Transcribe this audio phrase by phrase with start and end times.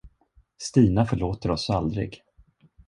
[0.57, 2.21] Stina förlåter oss aldrig.